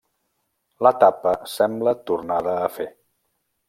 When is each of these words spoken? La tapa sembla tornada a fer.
La 0.87 0.93
tapa 1.03 1.35
sembla 1.53 1.97
tornada 2.11 2.61
a 2.67 2.75
fer. 2.81 2.93